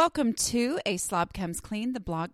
[0.00, 2.30] Welcome to A Slob Comes Clean, the blog,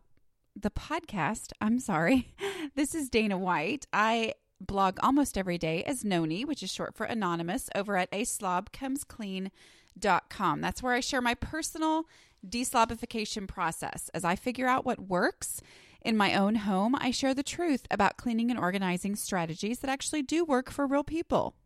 [0.55, 1.51] the podcast.
[1.61, 2.33] I'm sorry.
[2.77, 3.87] This is Dana White.
[3.93, 8.23] I blog almost every day as Nony, which is short for anonymous, over at a
[8.23, 10.61] slobcomesclean.com.
[10.61, 12.05] That's where I share my personal
[12.49, 14.13] deslobification process.
[14.15, 15.61] As I figure out what works
[16.03, 20.23] in my own home, I share the truth about cleaning and organizing strategies that actually
[20.23, 21.57] do work for real people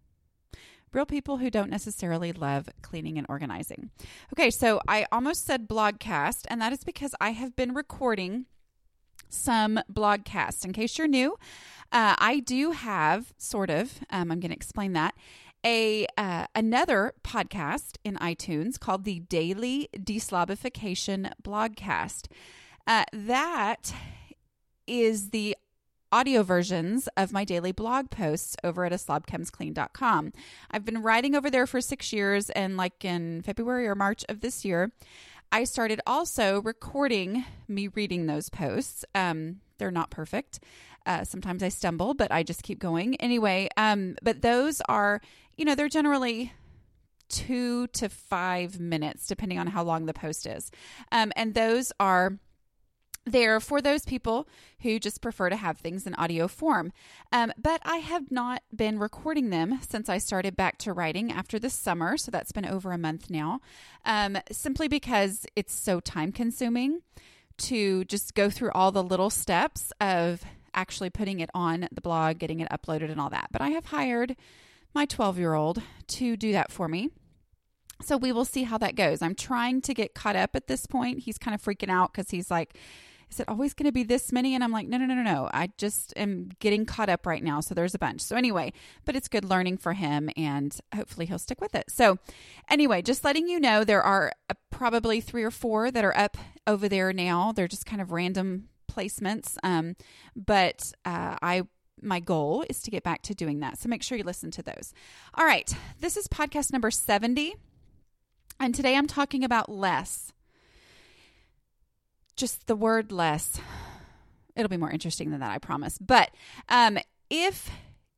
[0.93, 3.91] real people who don't necessarily love cleaning and organizing.
[4.33, 8.47] Okay, so I almost said blogcast, and that is because I have been recording
[9.29, 10.65] some blogcasts.
[10.65, 11.33] In case you're new,
[11.93, 14.01] uh, I do have sort of.
[14.11, 15.15] Um, I'm going to explain that
[15.65, 22.27] a uh, another podcast in iTunes called the Daily Deslobification Blogcast.
[22.87, 23.95] Uh, that
[24.87, 25.57] is the
[26.13, 30.33] audio versions of my daily blog posts over at a slobcomesclean.com.
[30.71, 34.41] I've been writing over there for six years, and like in February or March of
[34.41, 34.93] this year,
[35.53, 39.05] I started also recording me reading those posts.
[39.15, 40.61] Um, they're not perfect.
[41.07, 43.17] Uh, sometimes I stumble, but I just keep going.
[43.17, 45.21] Anyway, um, but those are,
[45.57, 46.53] you know, they're generally
[47.29, 50.71] two to five minutes, depending on how long the post is.
[51.11, 52.39] Um, and those are
[53.27, 54.49] there for those people
[54.81, 56.93] who just prefer to have things in audio form.
[57.33, 61.59] Um, but I have not been recording them since I started back to writing after
[61.59, 62.17] the summer.
[62.17, 63.61] So that's been over a month now,
[64.05, 67.03] um, simply because it's so time consuming
[67.59, 70.43] to just go through all the little steps of
[70.75, 73.49] actually putting it on the blog, getting it uploaded, and all that.
[73.53, 74.37] But I have hired
[74.95, 77.11] my 12 year old to do that for me.
[78.03, 79.21] So we will see how that goes.
[79.21, 81.21] I'm trying to get caught up at this point.
[81.21, 82.79] He's kind of freaking out because he's like,
[83.31, 84.55] is it always going to be this many?
[84.55, 85.49] And I'm like, no, no, no, no, no.
[85.53, 87.61] I just am getting caught up right now.
[87.61, 88.21] So there's a bunch.
[88.23, 88.73] So anyway,
[89.05, 91.91] but it's good learning for him and hopefully he'll stick with it.
[91.91, 92.19] So
[92.69, 96.37] anyway, just letting you know, there are uh, probably three or four that are up
[96.67, 97.53] over there now.
[97.53, 99.57] They're just kind of random placements.
[99.63, 99.95] Um,
[100.35, 101.63] but uh, I
[102.03, 103.79] my goal is to get back to doing that.
[103.79, 104.95] So make sure you listen to those.
[105.35, 105.71] All right.
[106.01, 107.55] This is podcast number 70.
[108.59, 110.33] And today I'm talking about less
[112.37, 113.61] just the word less.
[114.57, 115.99] It'll be more interesting than that, I promise.
[115.99, 116.31] But
[116.69, 116.99] um,
[117.29, 117.71] if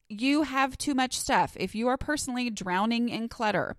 [0.09, 3.77] you have too much stuff, if you are personally drowning in clutter,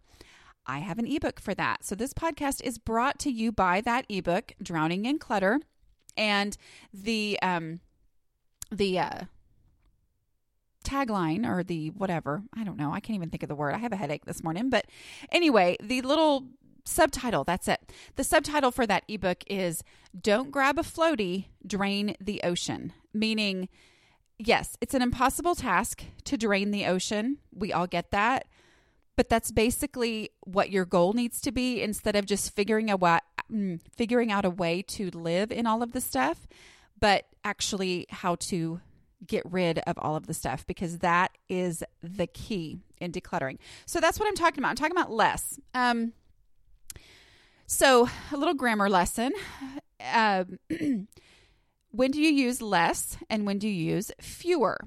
[0.66, 1.84] I have an ebook for that.
[1.84, 5.60] So this podcast is brought to you by that ebook, Drowning in Clutter,
[6.16, 6.56] and
[6.94, 7.82] the um
[8.72, 9.22] the uh
[10.86, 12.94] tagline or the whatever, I don't know.
[12.94, 13.74] I can't even think of the word.
[13.74, 14.86] I have a headache this morning, but
[15.32, 16.46] anyway, the little
[16.86, 17.44] subtitle.
[17.44, 17.92] That's it.
[18.16, 19.84] The subtitle for that ebook is
[20.20, 22.94] Don't Grab a Floatie, Drain the Ocean.
[23.14, 23.70] Meaning,
[24.38, 27.38] yes, it's an impossible task to drain the ocean.
[27.54, 28.48] We all get that.
[29.16, 33.24] But that's basically what your goal needs to be instead of just figuring out what,
[33.52, 36.48] mm, figuring out a way to live in all of the stuff,
[37.00, 38.82] but actually how to
[39.26, 43.58] get rid of all of the stuff because that is the key in decluttering.
[43.86, 44.70] So that's what I'm talking about.
[44.70, 45.60] I'm talking about less.
[45.74, 46.14] Um,
[47.74, 49.34] so, a little grammar lesson.
[50.00, 50.46] Uh,
[51.92, 54.78] when do you use less and when do you use fewer?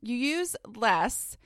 [0.00, 1.36] You use less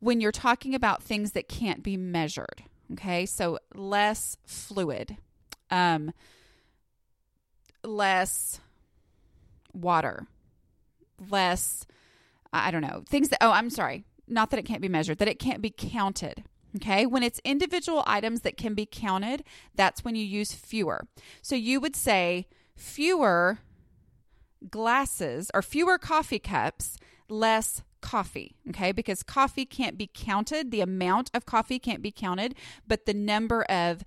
[0.00, 2.64] when you're talking about things that can't be measured.
[2.92, 5.16] Okay, so less fluid,
[5.70, 6.12] um,
[7.84, 8.60] less
[9.72, 10.26] water,
[11.30, 11.86] less,
[12.52, 15.28] I don't know, things that, oh, I'm sorry, not that it can't be measured, that
[15.28, 16.44] it can't be counted.
[16.76, 19.44] Okay, when it's individual items that can be counted,
[19.74, 21.06] that's when you use fewer.
[21.42, 23.58] So you would say fewer
[24.70, 26.96] glasses or fewer coffee cups,
[27.28, 28.56] less coffee.
[28.70, 32.54] Okay, because coffee can't be counted, the amount of coffee can't be counted,
[32.86, 34.02] but the number of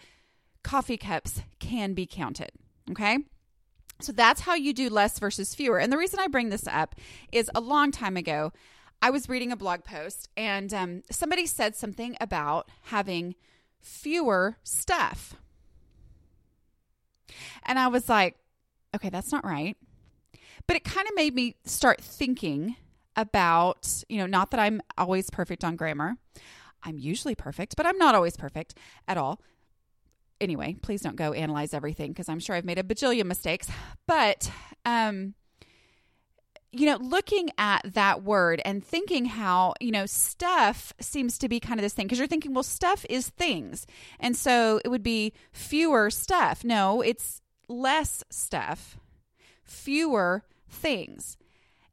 [0.64, 2.50] coffee cups can be counted.
[2.90, 3.20] Okay.
[4.02, 5.80] So that's how you do less versus fewer.
[5.80, 6.96] And the reason I bring this up
[7.32, 8.52] is a long time ago,
[9.06, 13.36] I was reading a blog post and um, somebody said something about having
[13.80, 15.36] fewer stuff.
[17.68, 18.36] And I was like,
[18.96, 19.78] okay, that's not right.
[20.66, 22.78] But it kind of made me start thinking
[23.16, 26.18] about, you know, not that I'm always perfect on grammar.
[26.82, 28.74] I'm usually perfect, but I'm not always perfect
[29.08, 29.40] at all.
[30.42, 33.70] Anyway, please don't go analyze everything because I'm sure I've made a bajillion mistakes.
[34.08, 34.50] But
[34.84, 35.36] um,
[36.76, 41.60] you know, looking at that word and thinking how, you know, stuff seems to be
[41.60, 43.88] kind of this thing because you're thinking, well, stuff is things.
[44.20, 46.64] And so it would be fewer stuff.
[46.64, 48.98] No, it's less stuff,
[49.64, 51.38] fewer things.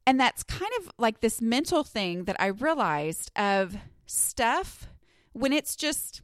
[0.05, 4.89] And that's kind of like this mental thing that I realized of stuff
[5.31, 6.21] when it's just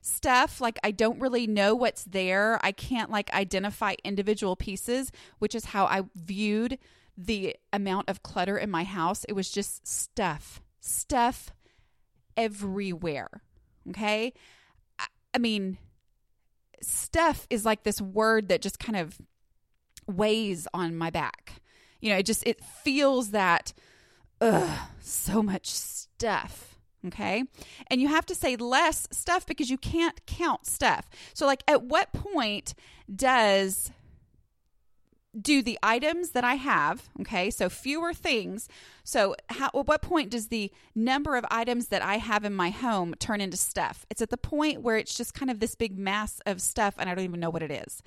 [0.00, 2.58] stuff like I don't really know what's there.
[2.62, 6.78] I can't like identify individual pieces, which is how I viewed
[7.24, 9.24] the amount of clutter in my house.
[9.28, 11.50] It was just stuff, stuff
[12.36, 13.42] everywhere.
[13.88, 14.32] Okay?
[14.98, 15.78] I, I mean,
[16.80, 19.18] stuff is like this word that just kind of
[20.06, 21.60] weighs on my back.
[22.00, 23.72] You know, it just it feels that
[24.40, 26.78] ugh, so much stuff.
[27.06, 27.44] Okay.
[27.90, 31.08] And you have to say less stuff because you can't count stuff.
[31.32, 32.74] So, like, at what point
[33.14, 33.90] does
[35.38, 38.68] do the items that I have, okay, so fewer things.
[39.04, 42.70] So, how, at what point does the number of items that I have in my
[42.70, 44.04] home turn into stuff?
[44.10, 47.08] It's at the point where it's just kind of this big mass of stuff and
[47.08, 48.02] I don't even know what it is.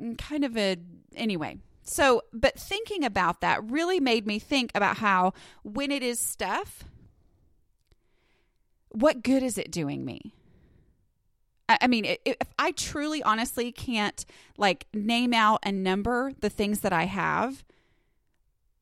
[0.00, 0.76] Mm, kind of a,
[1.14, 1.56] anyway.
[1.84, 5.32] So, but thinking about that really made me think about how
[5.62, 6.84] when it is stuff,
[8.90, 10.34] what good is it doing me?
[11.80, 14.24] I mean, if I truly, honestly can't
[14.56, 17.64] like name out and number the things that I have,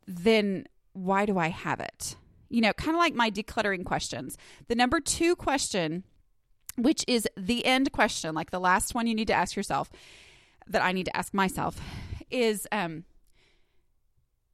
[0.07, 2.17] then why do I have it?
[2.49, 4.37] You know, kind of like my decluttering questions.
[4.69, 6.05] The number two question,
[6.77, 9.91] which is the end question, like the last one you need to ask yourself,
[10.67, 11.81] that I need to ask myself,
[12.31, 13.05] is um,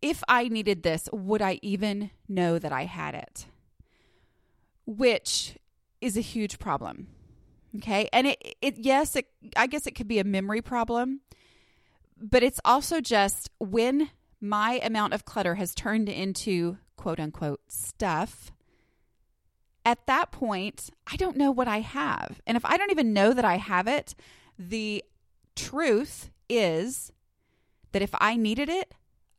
[0.02, 3.46] if I needed this, would I even know that I had it?
[4.86, 5.56] which
[6.00, 7.08] is a huge problem.
[7.76, 8.08] Okay.
[8.12, 9.26] And it, it yes, it,
[9.56, 11.20] I guess it could be a memory problem,
[12.20, 14.10] but it's also just when
[14.40, 18.52] my amount of clutter has turned into quote unquote stuff.
[19.84, 22.40] At that point, I don't know what I have.
[22.46, 24.14] And if I don't even know that I have it,
[24.58, 25.04] the
[25.54, 27.12] truth is
[27.92, 28.94] that if I needed it,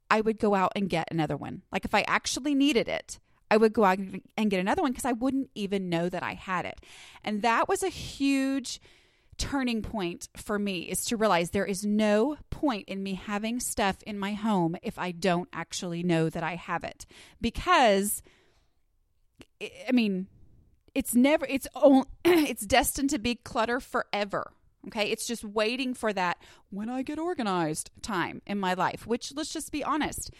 [0.10, 1.64] I would go out and get another one.
[1.72, 5.06] Like if I actually needed it, I would go out and get another one because
[5.06, 6.80] I wouldn't even know that I had it.
[7.24, 8.82] And that was a huge
[9.38, 13.98] turning point for me is to realize there is no point in me having stuff
[14.04, 17.06] in my home if I don't actually know that I have it.
[17.40, 18.22] Because
[19.62, 20.28] I mean,
[20.94, 24.52] it's never it's only, it's destined to be clutter forever.
[24.88, 25.12] Okay?
[25.12, 26.38] It's just waiting for that
[26.70, 30.32] when I get organized time in my life, which let's just be honest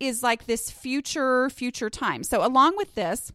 [0.00, 2.22] is like this future future time.
[2.22, 3.32] So along with this,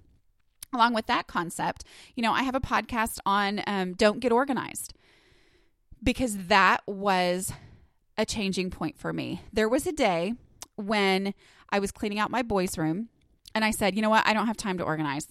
[0.74, 1.84] along with that concept,
[2.16, 4.94] you know, I have a podcast on um, don't get organized
[6.02, 7.54] because that was
[8.18, 9.42] a changing point for me.
[9.52, 10.34] There was a day
[10.76, 11.34] when
[11.70, 13.10] I was cleaning out my boys' room
[13.56, 15.28] and I said, you know what, I don't have time to organize.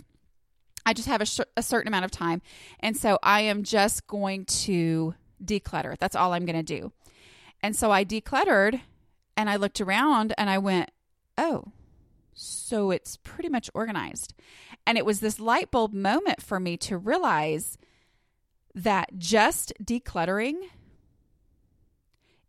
[0.85, 2.43] I just have a, sh- a certain amount of time.
[2.81, 5.15] And so I am just going to
[5.45, 5.97] declutter.
[5.99, 6.93] That's all I'm going to do.
[7.63, 8.81] And so I decluttered
[9.37, 10.91] and I looked around and I went,
[11.39, 11.73] oh,
[12.35, 14.35] so it's pretty much organized.
[14.87, 17.79] And it was this light bulb moment for me to realize
[18.75, 20.57] that just decluttering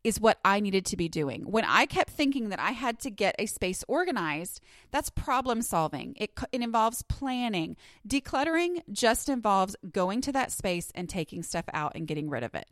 [0.04, 1.44] is what I needed to be doing.
[1.44, 4.60] When I kept thinking that I had to get a space organized,
[4.92, 6.14] that's problem solving.
[6.18, 7.78] It, it involves planning.
[8.08, 12.54] Decluttering just involves going to that space and taking stuff out and getting rid of
[12.54, 12.68] it.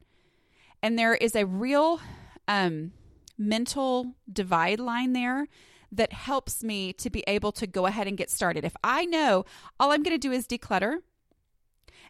[0.83, 2.01] And there is a real
[2.47, 2.91] um,
[3.37, 5.47] mental divide line there
[5.91, 8.63] that helps me to be able to go ahead and get started.
[8.63, 9.45] If I know
[9.79, 10.97] all I'm going to do is declutter,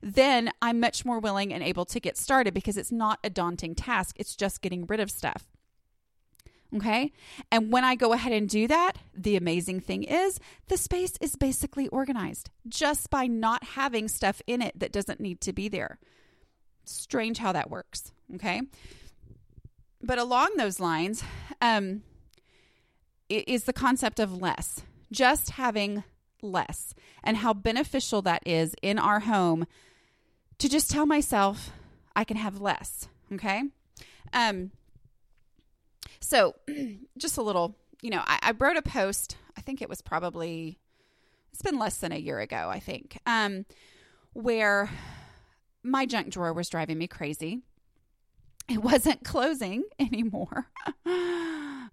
[0.02, 3.76] then I'm much more willing and able to get started because it's not a daunting
[3.76, 4.16] task.
[4.20, 5.46] It's just getting rid of stuff.
[6.74, 7.12] Okay.
[7.52, 11.36] And when I go ahead and do that, the amazing thing is the space is
[11.36, 16.00] basically organized just by not having stuff in it that doesn't need to be there.
[16.86, 18.14] Strange how that works.
[18.36, 18.62] Okay.
[20.02, 21.24] But along those lines,
[21.62, 22.04] um,
[23.40, 26.04] is the concept of less, just having
[26.42, 29.66] less, and how beneficial that is in our home
[30.58, 31.72] to just tell myself
[32.16, 33.08] I can have less.
[33.34, 33.64] Okay.
[34.34, 34.72] Um,
[36.20, 36.56] so
[37.18, 40.80] just a little, you know, I, I wrote a post, I think it was probably,
[41.54, 43.66] it's been less than a year ago, I think, um,
[44.34, 44.90] where
[45.84, 47.62] my junk drawer was driving me crazy.
[48.70, 50.68] It wasn't closing anymore.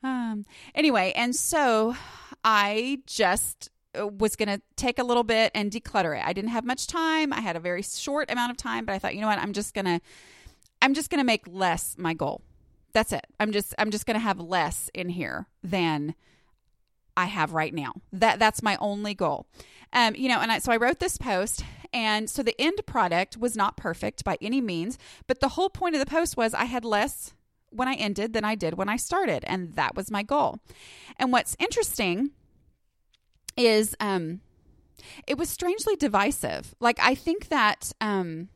[0.03, 1.97] Um, anyway, and so
[2.45, 6.25] I just uh, was going to take a little bit and declutter it.
[6.25, 7.33] I didn't have much time.
[7.33, 9.39] I had a very short amount of time, but I thought, you know what?
[9.39, 10.01] I'm just going to
[10.81, 12.43] I'm just going to make less my goal.
[12.93, 13.27] That's it.
[13.39, 16.15] I'm just I'm just going to have less in here than
[17.17, 17.95] I have right now.
[18.13, 19.47] That that's my only goal.
[19.93, 23.37] Um, you know, and I, so I wrote this post, and so the end product
[23.39, 26.65] was not perfect by any means, but the whole point of the post was I
[26.65, 27.33] had less
[27.71, 29.45] when I ended than I did when I started.
[29.47, 30.59] And that was my goal.
[31.17, 32.31] And what's interesting
[33.57, 34.41] is um,
[35.27, 36.75] it was strangely divisive.
[36.81, 38.49] Like, I think that um,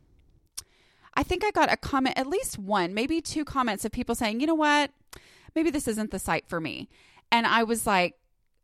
[1.15, 4.39] I think I got a comment, at least one, maybe two comments of people saying,
[4.39, 4.91] you know what,
[5.55, 6.89] maybe this isn't the site for me.
[7.31, 8.15] And I was like,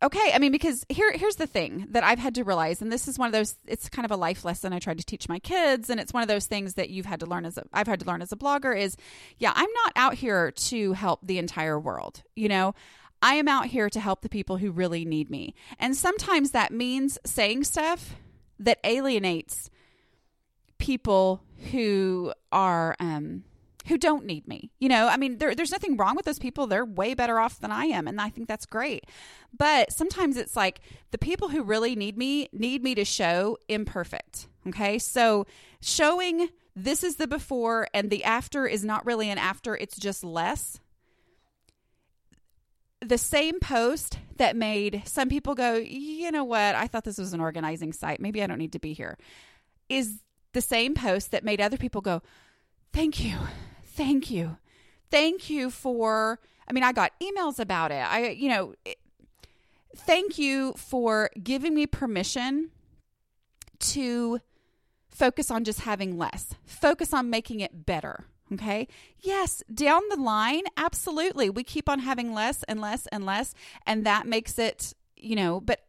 [0.01, 3.07] okay i mean because here here's the thing that i've had to realize and this
[3.07, 5.39] is one of those it's kind of a life lesson i tried to teach my
[5.39, 7.87] kids and it's one of those things that you've had to learn as a i've
[7.87, 8.95] had to learn as a blogger is
[9.37, 12.73] yeah i'm not out here to help the entire world you know?
[13.21, 15.53] I am out here to help the people who really need me.
[15.77, 18.15] And sometimes that means saying stuff
[18.59, 19.69] that alienates
[20.77, 21.41] people
[21.71, 23.43] who are um
[23.87, 24.71] who don't need me.
[24.79, 26.67] You know, I mean, there, there's nothing wrong with those people.
[26.67, 28.07] They're way better off than I am.
[28.07, 29.05] And I think that's great.
[29.57, 30.81] But sometimes it's like
[31.11, 34.47] the people who really need me need me to show imperfect.
[34.67, 34.99] Okay.
[34.99, 35.47] So
[35.81, 40.23] showing this is the before and the after is not really an after, it's just
[40.23, 40.79] less.
[43.01, 46.75] The same post that made some people go, you know what?
[46.75, 48.19] I thought this was an organizing site.
[48.19, 49.17] Maybe I don't need to be here.
[49.87, 50.19] Is
[50.53, 52.21] the same post that made other people go,
[52.93, 53.37] thank you
[53.99, 54.57] thank you.
[55.11, 57.95] Thank you for, I mean, I got emails about it.
[57.95, 58.73] I, you know,
[59.93, 62.69] thank you for giving me permission
[63.79, 64.39] to
[65.09, 68.25] focus on just having less, focus on making it better.
[68.53, 68.87] Okay.
[69.19, 71.49] Yes, down the line, absolutely.
[71.49, 73.53] We keep on having less and less and less.
[73.85, 75.81] And that makes it, you know, but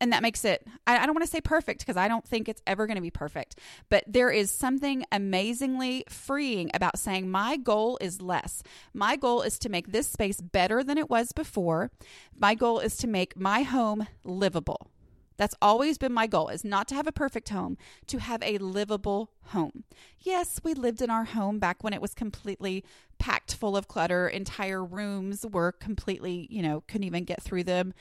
[0.00, 2.48] and that makes it i, I don't want to say perfect because i don't think
[2.48, 3.56] it's ever going to be perfect
[3.88, 8.62] but there is something amazingly freeing about saying my goal is less.
[8.92, 11.90] My goal is to make this space better than it was before.
[12.36, 14.90] My goal is to make my home livable.
[15.36, 17.78] That's always been my goal is not to have a perfect home
[18.08, 19.84] to have a livable home.
[20.18, 22.84] Yes we lived in our home back when it was completely
[23.18, 27.94] packed full of clutter entire rooms were completely you know couldn't even get through them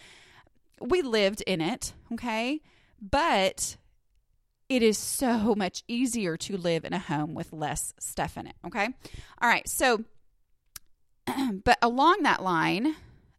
[0.81, 2.61] we lived in it, okay?
[3.01, 3.77] But
[4.67, 8.55] it is so much easier to live in a home with less stuff in it,
[8.65, 8.89] okay?
[9.41, 10.03] All right, so
[11.63, 12.95] but along that line,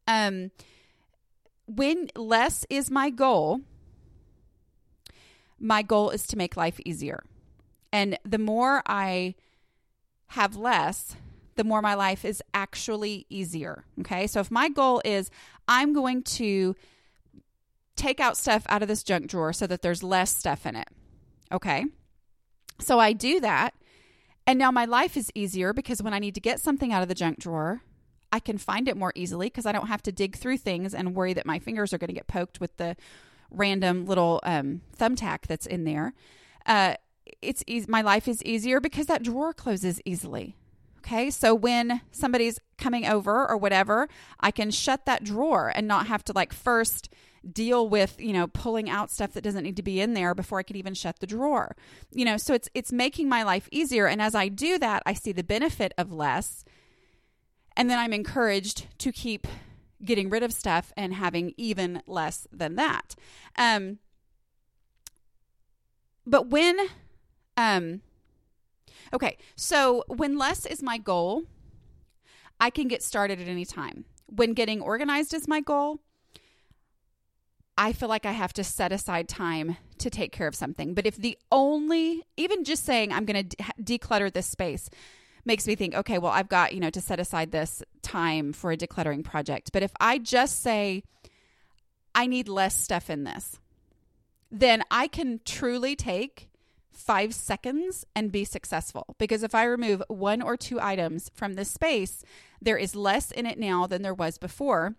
[0.06, 0.50] um
[1.66, 3.60] when less is my goal,
[5.58, 7.22] my goal is to make life easier.
[7.92, 9.34] And the more I
[10.28, 11.16] have less,
[11.56, 13.84] the more my life is actually easier.
[14.00, 14.26] Okay.
[14.26, 15.30] So if my goal is
[15.68, 16.74] I'm going to
[18.00, 20.88] take out stuff out of this junk drawer so that there's less stuff in it.
[21.52, 21.84] Okay.
[22.80, 23.74] So I do that.
[24.46, 27.08] And now my life is easier because when I need to get something out of
[27.08, 27.82] the junk drawer,
[28.32, 31.14] I can find it more easily because I don't have to dig through things and
[31.14, 32.96] worry that my fingers are going to get poked with the
[33.50, 36.14] random little um, thumbtack that's in there.
[36.64, 36.94] Uh,
[37.42, 40.56] it's e- my life is easier because that drawer closes easily.
[40.98, 46.06] Okay, so when somebody's coming over or whatever, I can shut that drawer and not
[46.06, 47.08] have to like first
[47.52, 50.58] deal with you know pulling out stuff that doesn't need to be in there before
[50.58, 51.74] i could even shut the drawer.
[52.12, 54.06] You know so it's it's making my life easier.
[54.06, 56.64] And as i do that i see the benefit of less.
[57.76, 59.46] And then i'm encouraged to keep
[60.04, 63.14] getting rid of stuff and having even less than that.
[63.56, 63.98] Um
[66.26, 66.78] but when
[67.56, 68.02] um
[69.12, 71.44] okay so when less is my goal
[72.60, 74.04] i can get started at any time.
[74.26, 76.00] When getting organized is my goal
[77.80, 80.92] I feel like I have to set aside time to take care of something.
[80.92, 84.90] But if the only, even just saying I'm going to de- declutter this space
[85.46, 88.70] makes me think, okay, well, I've got, you know, to set aside this time for
[88.70, 89.72] a decluttering project.
[89.72, 91.04] But if I just say,
[92.14, 93.58] I need less stuff in this,
[94.50, 96.50] then I can truly take
[96.90, 99.16] five seconds and be successful.
[99.16, 102.24] Because if I remove one or two items from this space,
[102.60, 104.96] there is less in it now than there was before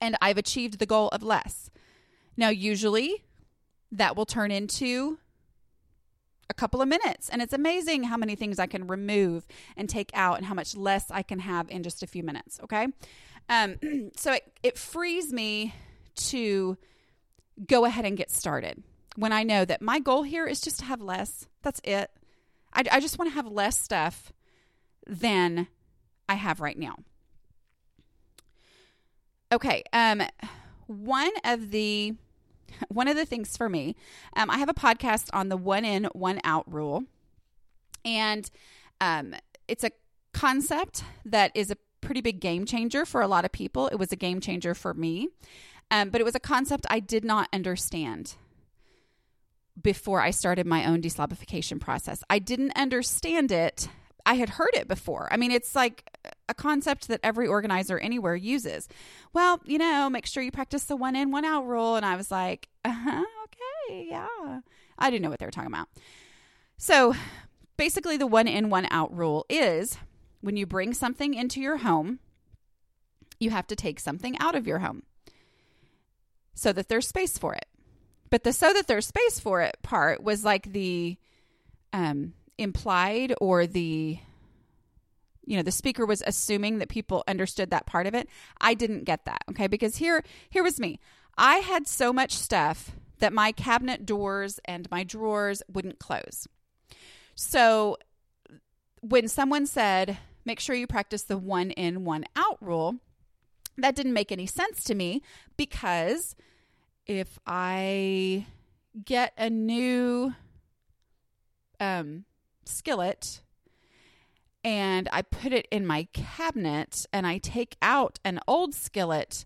[0.00, 1.70] and I've achieved the goal of less.
[2.36, 3.24] Now, usually
[3.92, 5.18] that will turn into
[6.48, 7.28] a couple of minutes.
[7.28, 10.76] And it's amazing how many things I can remove and take out and how much
[10.76, 12.60] less I can have in just a few minutes.
[12.62, 12.86] Okay.
[13.48, 13.76] Um,
[14.16, 15.74] so it, it frees me
[16.16, 16.76] to
[17.66, 18.82] go ahead and get started
[19.16, 21.46] when I know that my goal here is just to have less.
[21.62, 22.10] That's it.
[22.72, 24.32] I, I just want to have less stuff
[25.06, 25.68] than
[26.28, 26.96] I have right now.
[29.56, 29.82] Okay.
[29.94, 30.20] Um,
[30.86, 32.12] one of the
[32.88, 33.96] one of the things for me,
[34.36, 37.04] um, I have a podcast on the one in, one out rule,
[38.04, 38.50] and
[39.00, 39.34] um,
[39.66, 39.92] it's a
[40.34, 43.88] concept that is a pretty big game changer for a lot of people.
[43.88, 45.30] It was a game changer for me,
[45.90, 48.34] um, but it was a concept I did not understand
[49.82, 52.22] before I started my own deslobification process.
[52.28, 53.88] I didn't understand it.
[54.26, 55.28] I had heard it before.
[55.30, 56.04] I mean, it's like
[56.48, 58.88] a concept that every organizer anywhere uses.
[59.32, 61.94] Well, you know, make sure you practice the one in, one out rule.
[61.94, 64.60] And I was like, uh-huh, okay, yeah.
[64.98, 65.88] I didn't know what they were talking about.
[66.76, 67.14] So
[67.76, 69.96] basically, the one in, one out rule is
[70.40, 72.18] when you bring something into your home,
[73.38, 75.04] you have to take something out of your home
[76.52, 77.66] so that there's space for it.
[78.28, 81.16] But the so that there's space for it part was like the
[81.92, 84.18] um, implied or the
[85.44, 88.28] you know the speaker was assuming that people understood that part of it
[88.60, 89.66] i didn't get that okay?
[89.66, 90.98] Because here here was me.
[91.38, 96.46] I had so much stuff that my cabinet doors and my drawers wouldn't close.
[97.34, 97.98] So
[99.00, 102.96] when someone said make sure you practice the one in one out rule
[103.76, 105.20] that didn't make any sense to me
[105.56, 106.34] because
[107.06, 108.46] if i
[109.04, 110.32] get a new
[111.78, 112.24] um
[112.68, 113.40] skillet
[114.66, 119.44] and I put it in my cabinet and I take out an old skillet,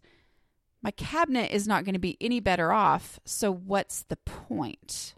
[0.82, 3.20] my cabinet is not going to be any better off.
[3.26, 5.14] So, what's the point?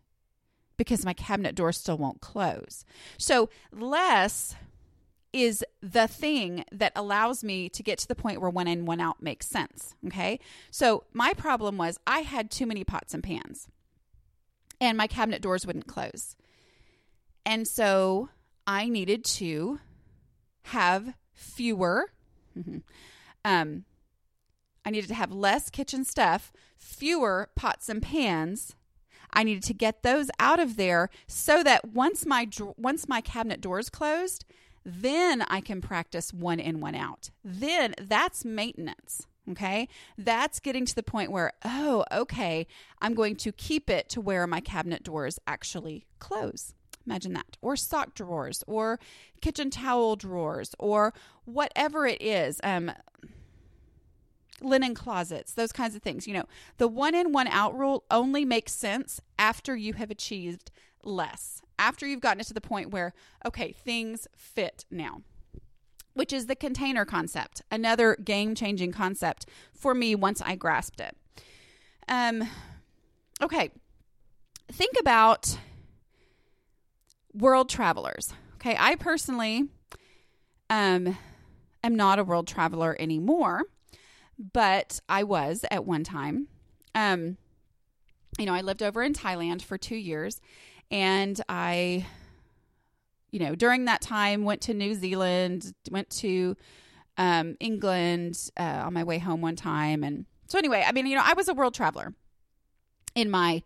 [0.77, 2.85] Because my cabinet door still won't close.
[3.17, 4.57] So, less
[5.33, 9.01] is the thing that allows me to get to the point where one in, one
[9.01, 9.95] out makes sense.
[10.09, 10.41] Okay.
[10.73, 13.69] So, my problem was I had too many pots and pans,
[14.81, 16.35] and my cabinet doors wouldn't close.
[17.45, 18.29] And so
[18.67, 19.81] I needed to
[20.65, 22.13] have fewer.
[23.45, 23.87] Um,
[24.85, 28.77] I needed to have less kitchen stuff, fewer pots and pans.
[29.33, 33.61] I needed to get those out of there so that once my once my cabinet
[33.61, 34.45] doors closed,
[34.85, 37.31] then I can practice one in one out.
[37.45, 39.27] Then that's maintenance.
[39.51, 39.89] Okay.
[40.17, 42.67] That's getting to the point where, oh, okay,
[43.01, 46.75] I'm going to keep it to where my cabinet doors actually close.
[47.07, 47.57] Imagine that.
[47.61, 48.99] Or sock drawers, or
[49.41, 51.13] kitchen towel drawers, or
[51.45, 52.61] whatever it is.
[52.63, 52.93] Um,
[54.61, 56.27] linen closets, those kinds of things.
[56.27, 56.45] You know,
[56.79, 60.71] the one in, one out rule only makes sense after you have achieved
[61.05, 63.13] less, after you've gotten it to the point where,
[63.45, 65.23] okay, things fit now,
[66.15, 71.17] which is the container concept, another game changing concept for me once I grasped it.
[72.09, 72.49] Um,
[73.43, 73.71] okay,
[74.71, 75.59] think about
[77.35, 78.33] world travelers.
[78.57, 79.69] Okay, I personally
[80.71, 81.17] um
[81.83, 83.63] am not a world traveler anymore,
[84.53, 86.49] but I was at one time.
[86.95, 87.37] Um
[88.39, 90.41] you know, I lived over in Thailand for 2 years
[90.91, 92.07] and I
[93.31, 96.57] you know, during that time went to New Zealand, went to
[97.19, 101.17] um England uh, on my way home one time and so anyway, I mean, you
[101.17, 102.13] know, I was a world traveler
[103.15, 103.63] in my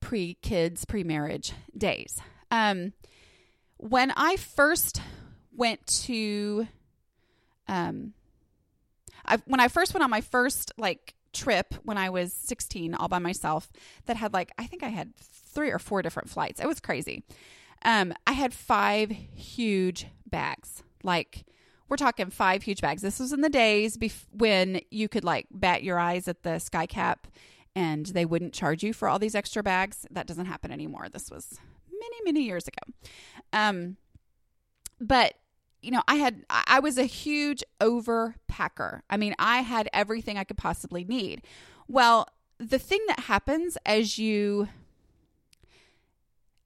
[0.00, 2.22] pre-kids, pre-marriage days.
[2.52, 2.92] Um,
[3.78, 5.00] when I first
[5.56, 6.68] went to,
[7.66, 8.12] um,
[9.24, 13.08] I when I first went on my first like trip when I was 16 all
[13.08, 13.72] by myself
[14.04, 16.60] that had like I think I had three or four different flights.
[16.60, 17.24] It was crazy.
[17.84, 20.82] Um, I had five huge bags.
[21.02, 21.44] Like
[21.88, 23.00] we're talking five huge bags.
[23.00, 26.58] This was in the days bef- when you could like bat your eyes at the
[26.58, 27.28] sky cap
[27.74, 30.06] and they wouldn't charge you for all these extra bags.
[30.10, 31.08] That doesn't happen anymore.
[31.10, 31.58] This was
[32.12, 32.92] many, many years ago.
[33.52, 33.96] Um,
[35.00, 35.34] but
[35.82, 39.00] you know, I had I was a huge overpacker.
[39.10, 41.42] I mean, I had everything I could possibly need.
[41.88, 44.68] Well, the thing that happens as you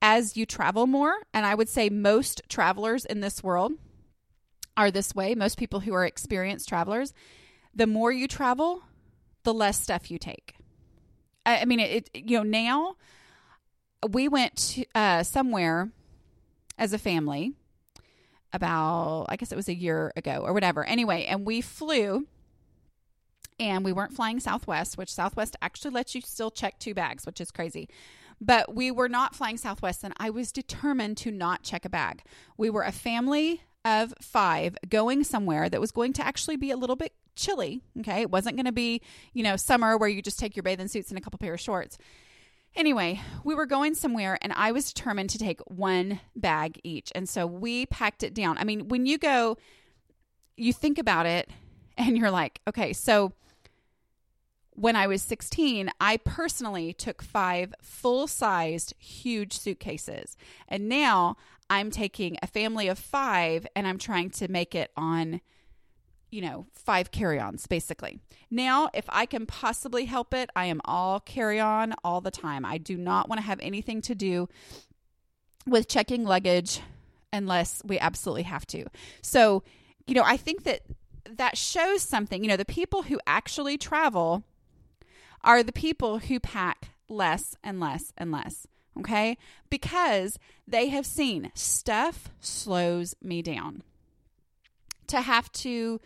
[0.02, 3.72] as you travel more, and I would say most travelers in this world
[4.76, 7.14] are this way, most people who are experienced travelers,
[7.74, 8.82] the more you travel,
[9.44, 10.54] the less stuff you take.
[11.46, 12.96] I, I mean, it, it, you know, now
[14.06, 15.90] we went to, uh, somewhere
[16.78, 17.52] as a family
[18.52, 20.84] about, I guess it was a year ago or whatever.
[20.84, 22.26] Anyway, and we flew
[23.58, 27.40] and we weren't flying Southwest, which Southwest actually lets you still check two bags, which
[27.40, 27.88] is crazy.
[28.40, 32.22] But we were not flying Southwest, and I was determined to not check a bag.
[32.58, 36.76] We were a family of five going somewhere that was going to actually be a
[36.76, 37.82] little bit chilly.
[38.00, 38.22] Okay.
[38.22, 39.00] It wasn't going to be,
[39.32, 41.60] you know, summer where you just take your bathing suits and a couple pair of
[41.60, 41.96] shorts.
[42.76, 47.10] Anyway, we were going somewhere and I was determined to take one bag each.
[47.14, 48.58] And so we packed it down.
[48.58, 49.56] I mean, when you go,
[50.58, 51.50] you think about it
[51.96, 53.32] and you're like, okay, so
[54.72, 60.36] when I was 16, I personally took five full sized, huge suitcases.
[60.68, 61.38] And now
[61.70, 65.40] I'm taking a family of five and I'm trying to make it on
[66.30, 68.18] you know, five carry ons basically.
[68.50, 72.64] Now, if I can possibly help it, I am all carry on all the time.
[72.64, 74.48] I do not want to have anything to do
[75.66, 76.80] with checking luggage
[77.32, 78.86] unless we absolutely have to.
[79.22, 79.62] So,
[80.06, 80.82] you know, I think that
[81.28, 82.42] that shows something.
[82.42, 84.44] You know, the people who actually travel
[85.42, 88.66] are the people who pack less and less and less.
[88.98, 89.36] Okay.
[89.68, 93.82] Because they have seen stuff slows me down.
[95.08, 96.00] To have to,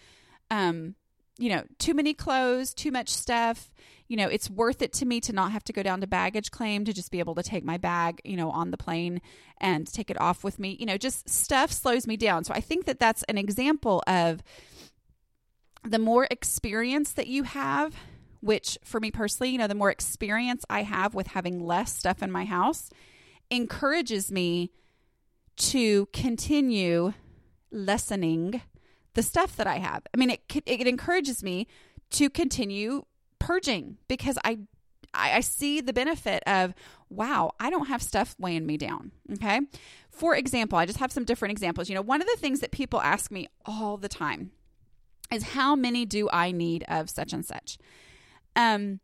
[0.51, 0.95] um,
[1.39, 3.73] you know, too many clothes, too much stuff.
[4.09, 6.51] You know, it's worth it to me to not have to go down to baggage
[6.51, 9.21] claim to just be able to take my bag, you know, on the plane
[9.59, 10.77] and take it off with me.
[10.79, 12.45] You know, just stuff slows me down.
[12.45, 14.43] So I think that that's an example of
[15.85, 17.95] the more experience that you have,
[18.41, 22.23] which for me personally, you know, the more experience I have with having less stuff
[22.23, 22.91] in my house
[23.51, 24.73] encourages me
[25.57, 27.13] to continue
[27.71, 28.63] lessening
[29.21, 30.03] the stuff that I have.
[30.15, 31.67] I mean, it it encourages me
[32.13, 33.05] to continue
[33.39, 34.61] purging because I
[35.13, 36.73] I, see the benefit of
[37.11, 39.11] wow, I don't have stuff weighing me down.
[39.35, 39.61] Okay.
[40.11, 41.91] For example, I just have some different examples.
[41.91, 44.53] You know, one of the things that people ask me all the time
[45.31, 47.77] is how many do I need of such and such?
[48.57, 49.01] Um,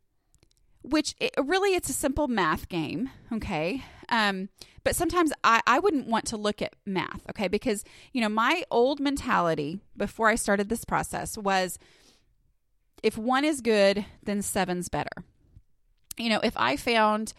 [0.82, 3.10] which it, really it's a simple math game.
[3.34, 3.84] Okay.
[4.08, 4.48] Um,
[4.84, 7.48] but sometimes I, I wouldn't want to look at math, okay?
[7.48, 11.78] Because, you know, my old mentality before I started this process was
[13.02, 15.24] if one is good, then seven's better.
[16.16, 17.34] You know, if I found,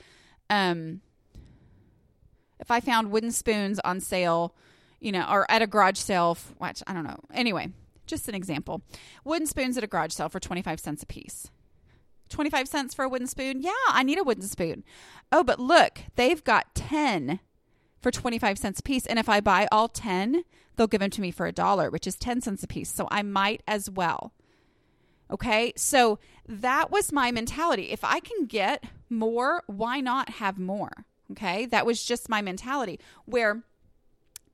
[0.49, 1.01] um,
[2.59, 4.53] if I found wooden spoons on sale,
[4.99, 7.19] you know, or at a garage sale, which I don't know.
[7.33, 7.69] Anyway,
[8.05, 8.81] just an example.
[9.23, 11.49] Wooden spoons at a garage sale for 25 cents a piece.
[12.29, 13.61] 25 cents for a wooden spoon?
[13.61, 14.83] Yeah, I need a wooden spoon.
[15.31, 17.39] Oh, but look, they've got 10
[17.99, 19.05] for 25 cents a piece.
[19.05, 20.43] And if I buy all 10,
[20.75, 22.91] they'll give them to me for a dollar, which is 10 cents a piece.
[22.91, 24.33] So I might as well.
[25.31, 25.73] Okay.
[25.75, 27.89] So that was my mentality.
[27.89, 31.05] If I can get more, why not have more?
[31.31, 31.65] Okay.
[31.65, 32.99] That was just my mentality.
[33.25, 33.63] Where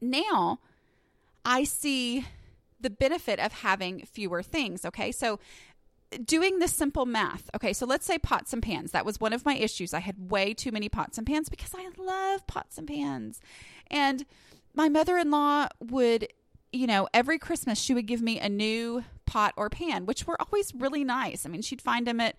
[0.01, 0.59] now
[1.45, 2.25] I see
[2.79, 4.83] the benefit of having fewer things.
[4.83, 5.11] Okay.
[5.11, 5.39] So
[6.25, 7.49] doing this simple math.
[7.55, 8.91] Okay, so let's say pots and pans.
[8.91, 9.93] That was one of my issues.
[9.93, 13.39] I had way too many pots and pans because I love pots and pans.
[13.87, 14.25] And
[14.73, 16.27] my mother in law would,
[16.71, 20.41] you know, every Christmas she would give me a new pot or pan, which were
[20.41, 21.45] always really nice.
[21.45, 22.35] I mean, she'd find them at,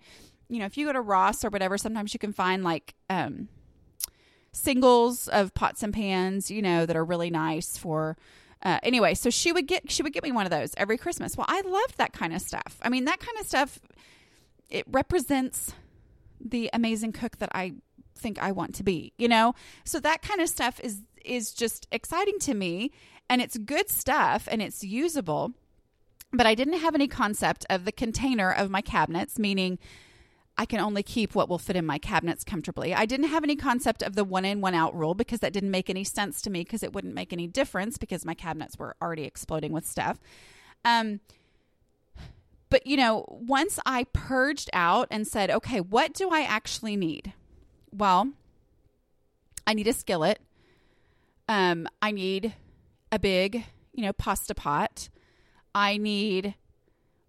[0.49, 3.47] you know, if you go to Ross or whatever, sometimes you can find like, um,
[4.51, 8.15] singles of pots and pans, you know, that are really nice for
[8.63, 11.37] uh, anyway, so she would get she would get me one of those every Christmas.
[11.37, 12.77] Well, I loved that kind of stuff.
[12.81, 13.79] I mean, that kind of stuff
[14.69, 15.73] it represents
[16.39, 17.73] the amazing cook that I
[18.17, 19.53] think I want to be, you know?
[19.83, 22.91] So that kind of stuff is is just exciting to me
[23.29, 25.53] and it's good stuff and it's usable.
[26.31, 29.79] But I didn't have any concept of the container of my cabinets, meaning
[30.57, 32.93] I can only keep what will fit in my cabinets comfortably.
[32.93, 35.71] I didn't have any concept of the one in, one out rule because that didn't
[35.71, 38.95] make any sense to me because it wouldn't make any difference because my cabinets were
[39.01, 40.19] already exploding with stuff.
[40.85, 41.19] Um,
[42.69, 47.33] but, you know, once I purged out and said, okay, what do I actually need?
[47.91, 48.31] Well,
[49.67, 50.39] I need a skillet.
[51.49, 52.53] Um, I need
[53.11, 55.09] a big, you know, pasta pot.
[55.73, 56.55] I need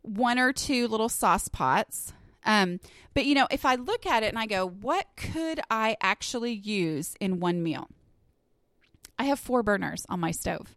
[0.03, 2.13] one or two little sauce pots.
[2.47, 2.81] Um,
[3.13, 6.53] but you know, if I look at it and I go, what could I actually
[6.53, 7.89] use in one meal?
[9.19, 10.75] I have four burners on my stove.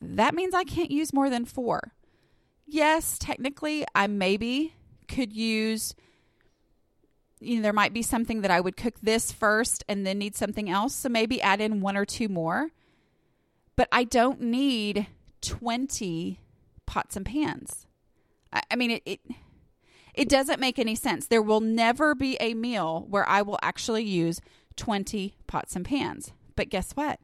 [0.00, 1.92] That means I can't use more than four.
[2.66, 4.74] Yes, technically, I maybe
[5.06, 5.94] could use,
[7.40, 10.36] you know, there might be something that I would cook this first and then need
[10.36, 10.94] something else.
[10.94, 12.70] So maybe add in one or two more.
[13.76, 15.06] But I don't need
[15.42, 16.40] 20
[16.86, 17.86] pots and pans.
[18.52, 19.20] I, I mean, it, it
[20.14, 21.26] it doesn't make any sense.
[21.26, 24.40] There will never be a meal where I will actually use
[24.76, 26.32] 20 pots and pans.
[26.56, 27.20] But guess what?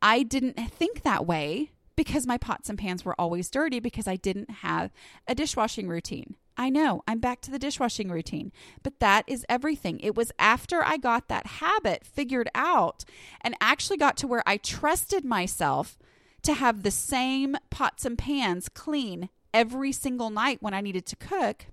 [0.00, 4.16] I didn't think that way because my pots and pans were always dirty because I
[4.16, 4.92] didn't have
[5.28, 6.36] a dishwashing routine.
[6.56, 10.00] I know, I'm back to the dishwashing routine, but that is everything.
[10.00, 13.04] It was after I got that habit figured out
[13.40, 15.98] and actually got to where I trusted myself
[16.42, 21.16] to have the same pots and pans clean every single night when I needed to
[21.16, 21.66] cook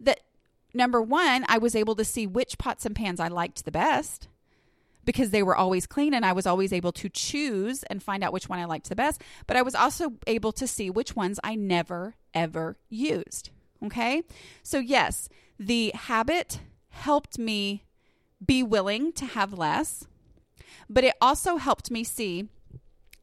[0.00, 0.20] that
[0.74, 4.28] number one, I was able to see which pots and pans I liked the best
[5.04, 8.32] because they were always clean and I was always able to choose and find out
[8.32, 9.22] which one I liked the best.
[9.46, 13.50] But I was also able to see which ones I never, ever used.
[13.84, 14.22] Okay.
[14.62, 15.28] So, yes,
[15.58, 17.84] the habit helped me
[18.44, 20.06] be willing to have less,
[20.88, 22.48] but it also helped me see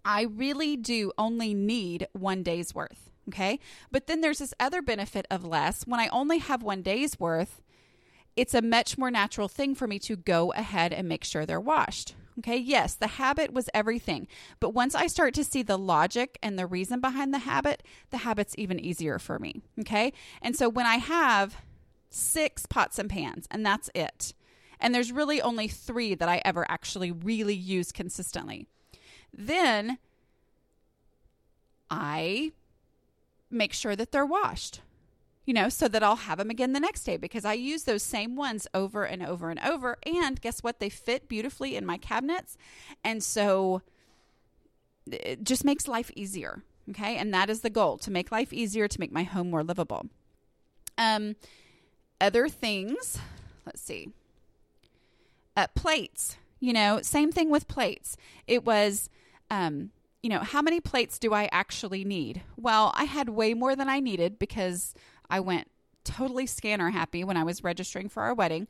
[0.06, 3.07] I really do only need one day's worth.
[3.30, 3.60] Okay.
[3.92, 5.84] But then there's this other benefit of less.
[5.86, 7.62] When I only have one day's worth,
[8.36, 11.60] it's a much more natural thing for me to go ahead and make sure they're
[11.60, 12.16] washed.
[12.40, 14.28] Okay, yes, the habit was everything.
[14.60, 18.18] But once I start to see the logic and the reason behind the habit, the
[18.18, 19.63] habit's even easier for me.
[19.80, 21.58] Okay, and so when I have
[22.12, 24.34] six pots and pans and that's it,
[24.80, 28.68] And there's really only three that I ever actually really use consistently.
[29.34, 29.98] Then
[31.90, 32.52] I
[33.50, 34.82] make sure that they're washed,
[35.46, 38.04] you know, so that I'll have them again the next day because I use those
[38.04, 39.98] same ones over and over and over.
[40.06, 40.80] And guess what?
[40.80, 42.58] They fit beautifully in my cabinets.
[43.04, 43.82] And so
[45.10, 46.64] it just makes life easier.
[46.90, 47.18] Okay.
[47.18, 50.08] And that is the goal to make life easier, to make my home more livable.
[50.98, 51.36] Um,
[52.20, 53.20] other things,
[53.66, 54.10] let's see.
[55.56, 58.18] Uh, plates, you know, same thing with plates.
[58.48, 59.10] It was,
[59.50, 59.92] um,
[60.28, 62.42] you know, how many plates do I actually need?
[62.58, 64.94] Well, I had way more than I needed because
[65.30, 65.72] I went
[66.04, 68.68] totally scanner happy when I was registering for our wedding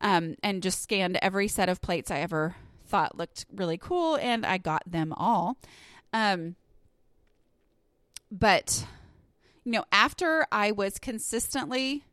[0.00, 2.54] um, and just scanned every set of plates I ever
[2.86, 5.56] thought looked really cool, and I got them all.
[6.12, 6.54] Um,
[8.30, 8.86] but,
[9.64, 12.04] you know, after I was consistently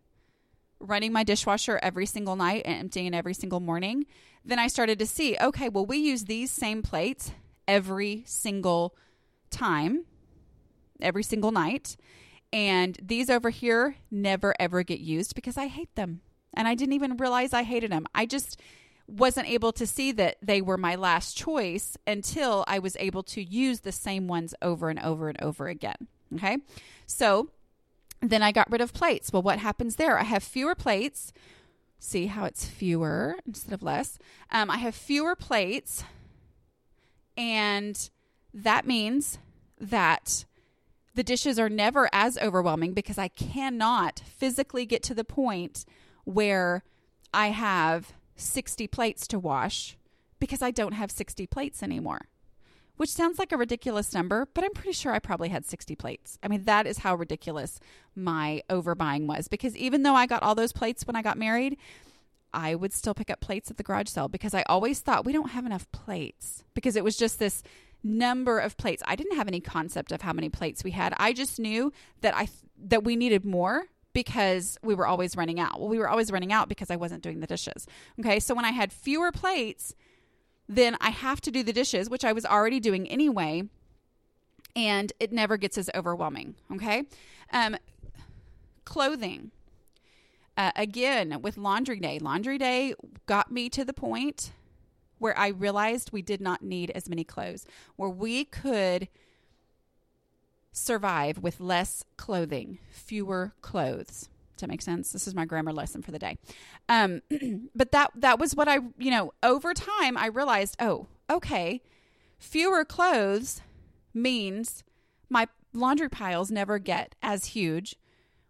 [0.80, 4.08] running my dishwasher every single night and emptying it every single morning,
[4.44, 7.32] then I started to see okay, well, we use these same plates
[7.68, 8.96] every single
[9.50, 10.06] time,
[11.02, 11.98] every single night.
[12.54, 16.22] And these over here never ever get used because I hate them.
[16.54, 18.08] And I didn't even realize I hated them.
[18.16, 18.60] I just
[19.08, 23.44] wasn't able to see that they were my last choice until I was able to
[23.44, 26.08] use the same ones over and over and over again.
[26.36, 26.58] Okay.
[27.06, 27.50] So
[28.22, 29.32] then I got rid of plates.
[29.32, 30.18] Well, what happens there?
[30.18, 31.32] I have fewer plates.
[32.00, 34.20] See how it's fewer instead of less.
[34.52, 36.04] Um, I have fewer plates.
[37.38, 38.10] And
[38.54, 39.38] that means
[39.80, 40.46] that
[41.14, 45.86] the dishes are never as overwhelming because I cannot physically get to the point
[46.26, 46.84] where
[47.34, 49.98] I have 60 plates to wash
[50.40, 52.28] because I don't have 60 plates anymore.
[52.98, 56.40] Which sounds like a ridiculous number, but I'm pretty sure I probably had 60 plates.
[56.42, 57.80] I mean, that is how ridiculous
[58.16, 61.78] my overbuying was because even though I got all those plates when I got married,
[62.54, 65.34] I would still pick up plates at the garage sale because I always thought we
[65.34, 67.64] don't have enough plates because it was just this
[68.04, 69.04] number of plates.
[69.06, 71.14] I didn't have any concept of how many plates we had.
[71.18, 72.48] I just knew that I
[72.86, 75.80] that we needed more because we were always running out.
[75.80, 77.86] Well, we were always running out because I wasn't doing the dishes.
[78.20, 78.40] Okay.
[78.40, 79.94] So when I had fewer plates,
[80.68, 83.64] then I have to do the dishes, which I was already doing anyway.
[84.76, 86.56] And it never gets as overwhelming.
[86.74, 87.04] Okay.
[87.52, 87.78] Um,
[88.86, 89.52] clothing.
[90.58, 92.96] Uh, again, with laundry day, laundry day
[93.28, 94.52] got me to the point
[95.20, 97.66] where I realized we did not need as many clothes,
[97.96, 99.08] where we could
[100.72, 104.30] survive with less clothing, fewer clothes.
[104.56, 105.12] Does that make sense?
[105.12, 106.38] This is my grammar lesson for the day.
[106.90, 107.22] Um,
[107.76, 111.82] but that that was what I, you know, over time I realized, oh, okay,
[112.40, 113.62] fewer clothes
[114.14, 114.84] means
[115.30, 117.96] my laundry piles never get as huge.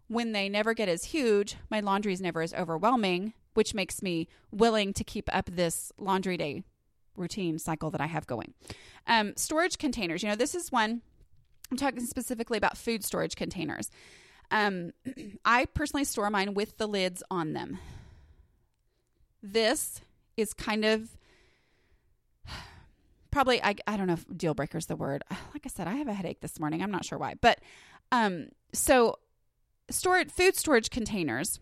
[0.07, 4.27] When they never get as huge, my laundry is never as overwhelming, which makes me
[4.51, 6.63] willing to keep up this laundry day
[7.15, 8.53] routine cycle that I have going.
[9.07, 11.01] Um, storage containers, you know, this is one
[11.71, 13.89] I'm talking specifically about food storage containers.
[14.51, 14.91] Um,
[15.45, 17.79] I personally store mine with the lids on them.
[19.43, 20.01] This
[20.37, 21.09] is kind of
[23.31, 25.23] probably I, I don't know if deal breaker is the word.
[25.53, 26.83] Like I said, I have a headache this morning.
[26.83, 27.59] I'm not sure why, but
[28.11, 29.17] um, so
[29.89, 31.59] storage food storage containers.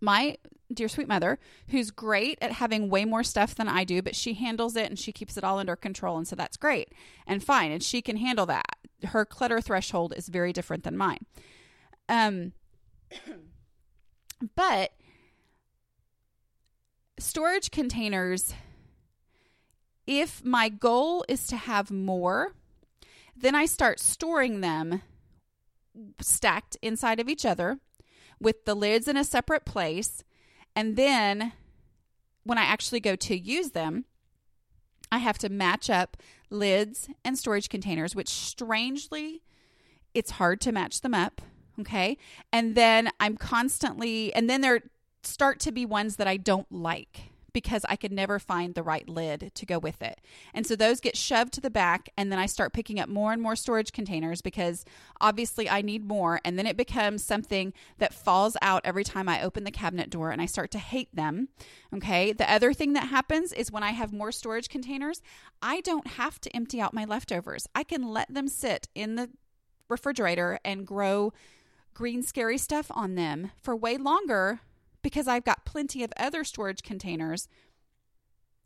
[0.00, 0.36] My
[0.72, 4.34] dear sweet mother, who's great at having way more stuff than I do, but she
[4.34, 6.16] handles it and she keeps it all under control.
[6.16, 6.92] And so that's great
[7.26, 7.70] and fine.
[7.70, 8.76] And she can handle that.
[9.04, 11.26] Her clutter threshold is very different than mine.
[12.08, 12.52] Um,
[14.56, 14.92] but
[17.18, 18.54] storage containers,
[20.06, 22.54] if my goal is to have more,
[23.36, 25.02] then I start storing them
[26.20, 27.78] stacked inside of each other
[28.40, 30.24] with the lids in a separate place
[30.76, 31.52] and then
[32.44, 34.04] when I actually go to use them,
[35.10, 36.16] I have to match up
[36.50, 39.42] lids and storage containers, which strangely,
[40.12, 41.40] it's hard to match them up.
[41.80, 42.18] Okay.
[42.52, 44.80] And then I'm constantly, and then there
[45.22, 49.08] start to be ones that I don't like because I could never find the right
[49.08, 50.20] lid to go with it.
[50.52, 53.32] And so those get shoved to the back, and then I start picking up more
[53.32, 54.84] and more storage containers because
[55.20, 56.40] obviously I need more.
[56.44, 60.30] And then it becomes something that falls out every time I open the cabinet door
[60.30, 61.48] and I start to hate them.
[61.94, 62.32] Okay.
[62.32, 65.22] The other thing that happens is when I have more storage containers,
[65.62, 67.66] I don't have to empty out my leftovers.
[67.74, 69.30] I can let them sit in the
[69.88, 71.32] refrigerator and grow
[71.94, 74.60] green scary stuff on them for way longer
[75.04, 77.46] because I've got plenty of other storage containers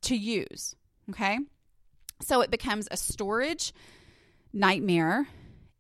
[0.02, 0.74] to use.
[1.10, 1.38] Okay.
[2.22, 3.74] So it becomes a storage
[4.54, 5.28] nightmare.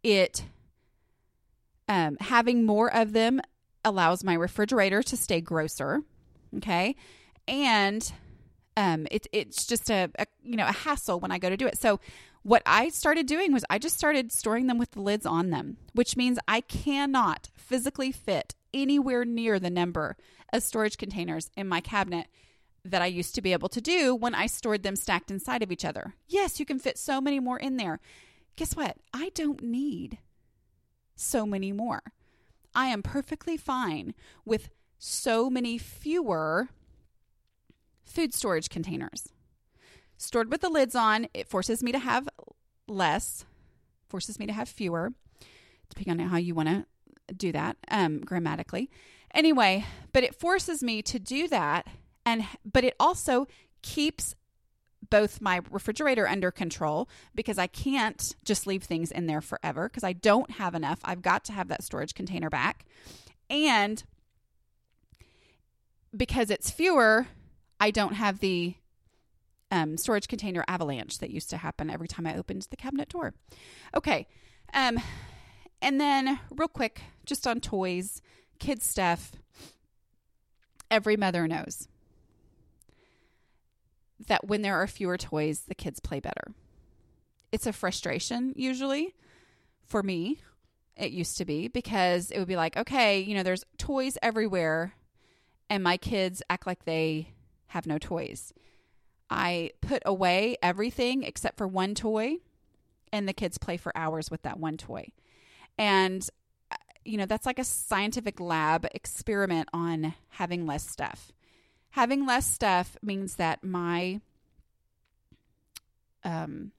[0.02, 0.44] It,
[1.88, 3.40] um, having more of them
[3.84, 6.02] allows my refrigerator to stay grosser.
[6.58, 6.94] Okay.
[7.46, 8.12] and
[8.76, 11.66] um, it, it's just a, a you know a hassle when I go to do
[11.66, 11.78] it.
[11.78, 11.98] So
[12.42, 15.78] what I started doing was I just started storing them with the lids on them,
[15.94, 20.16] which means I cannot physically fit anywhere near the number
[20.52, 22.26] of storage containers in my cabinet
[22.84, 25.72] that I used to be able to do when I stored them stacked inside of
[25.72, 26.14] each other.
[26.26, 28.00] Yes, you can fit so many more in there.
[28.56, 28.96] Guess what?
[29.12, 30.18] I don't need
[31.14, 32.02] so many more.
[32.74, 36.68] I am perfectly fine with so many fewer
[38.04, 39.28] food storage containers.
[40.16, 42.28] Stored with the lids on, it forces me to have
[42.88, 43.44] less,
[44.08, 45.12] forces me to have fewer,
[45.88, 46.86] depending on how you want to
[47.34, 48.90] do that um, grammatically.
[49.34, 51.86] Anyway, but it forces me to do that,
[52.24, 53.46] and but it also
[53.82, 54.34] keeps
[55.10, 60.04] both my refrigerator under control because I can't just leave things in there forever because
[60.04, 61.00] I don't have enough.
[61.04, 62.84] I've got to have that storage container back.
[63.48, 64.02] And
[66.16, 67.28] because it's fewer,
[67.80, 68.74] I don't have the
[69.70, 73.34] um, storage container avalanche that used to happen every time I opened the cabinet door.
[73.94, 74.26] Okay.
[74.74, 74.98] Um,
[75.80, 78.20] and then, real quick, just on toys,
[78.58, 79.32] kids stuff,
[80.90, 81.88] every mother knows
[84.26, 86.52] that when there are fewer toys, the kids play better.
[87.52, 89.14] It's a frustration usually
[89.86, 90.40] for me.
[90.96, 94.94] It used to be because it would be like, okay, you know, there's toys everywhere,
[95.70, 97.28] and my kids act like they
[97.68, 98.52] have no toys.
[99.30, 102.38] I put away everything except for one toy,
[103.12, 105.12] and the kids play for hours with that one toy.
[105.78, 106.28] And,
[107.08, 111.32] you know, that's like a scientific lab experiment on having less stuff.
[111.90, 114.20] Having less stuff means that my
[116.22, 116.72] um,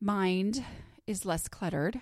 [0.00, 0.64] mind
[1.06, 2.00] is less cluttered.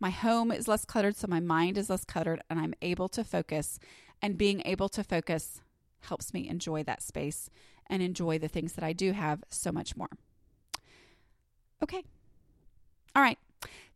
[0.00, 3.22] My home is less cluttered, so my mind is less cluttered, and I'm able to
[3.22, 3.78] focus.
[4.22, 5.60] And being able to focus
[6.00, 7.50] helps me enjoy that space
[7.86, 10.08] and enjoy the things that I do have so much more.
[11.82, 12.02] Okay.
[13.14, 13.38] All right.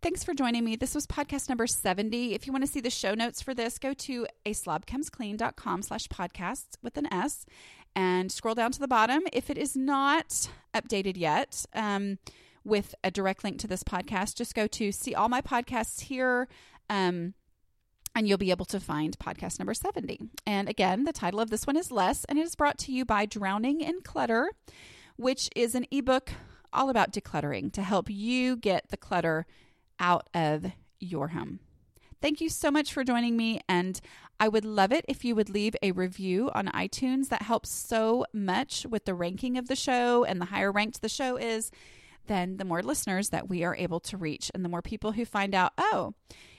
[0.01, 0.77] Thanks for joining me.
[0.77, 2.35] This was podcast number 70.
[2.35, 6.07] If you want to see the show notes for this, go to a slobcomesclean.com slash
[6.07, 7.45] podcasts with an S
[7.97, 9.23] and scroll down to the bottom.
[9.33, 12.19] If it is not updated yet, um,
[12.65, 16.49] with a direct link to this podcast, just go to see all my podcasts here.
[16.89, 17.35] Um,
[18.15, 20.21] and you'll be able to find podcast number 70.
[20.47, 23.05] And again, the title of this one is Less, and it is brought to you
[23.05, 24.51] by Drowning in Clutter,
[25.17, 26.33] which is an ebook
[26.73, 29.47] all about decluttering to help you get the clutter
[29.99, 30.67] out of
[31.01, 31.61] your home.
[32.21, 34.01] Thank you so much for joining me, and
[34.41, 37.29] I would love it if you would leave a review on iTunes.
[37.29, 41.09] That helps so much with the ranking of the show, and the higher ranked the
[41.09, 41.71] show is,
[42.27, 45.25] then the more listeners that we are able to reach, and the more people who
[45.25, 46.15] find out, oh,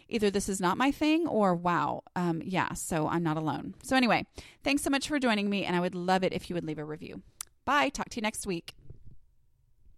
[0.07, 3.75] either this is not my thing or wow, um, yeah, so I'm not alone.
[3.83, 4.25] So, anyway,
[4.63, 6.79] thanks so much for joining me, and I would love it if you would leave
[6.79, 7.21] a review.
[7.65, 7.89] Bye.
[7.89, 8.73] Talk to you next week.